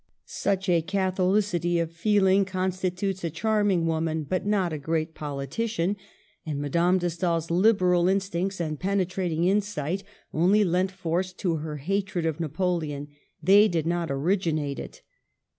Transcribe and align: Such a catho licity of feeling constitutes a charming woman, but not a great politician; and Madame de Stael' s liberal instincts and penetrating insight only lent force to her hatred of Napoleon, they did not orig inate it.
Such 0.25 0.67
a 0.67 0.81
catho 0.81 1.31
licity 1.31 1.79
of 1.79 1.91
feeling 1.91 2.43
constitutes 2.43 3.23
a 3.23 3.29
charming 3.29 3.85
woman, 3.85 4.23
but 4.23 4.47
not 4.47 4.73
a 4.73 4.79
great 4.79 5.13
politician; 5.13 5.95
and 6.43 6.59
Madame 6.59 6.97
de 6.97 7.07
Stael' 7.07 7.35
s 7.35 7.51
liberal 7.51 8.07
instincts 8.07 8.59
and 8.59 8.79
penetrating 8.79 9.43
insight 9.43 10.03
only 10.33 10.63
lent 10.63 10.89
force 10.89 11.33
to 11.33 11.57
her 11.57 11.77
hatred 11.77 12.25
of 12.25 12.39
Napoleon, 12.39 13.09
they 13.43 13.67
did 13.67 13.85
not 13.85 14.09
orig 14.09 14.45
inate 14.47 14.79
it. 14.79 15.03